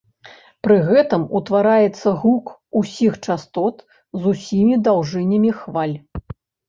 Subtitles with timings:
[0.67, 2.45] Пры гэтым утвараецца гук
[2.81, 3.75] усіх частот
[4.25, 5.97] з усімі даўжынямі хваль.